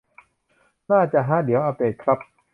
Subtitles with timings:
[0.91, 2.17] น่าจะฮะ เดี๋ยวอัปเดตครับ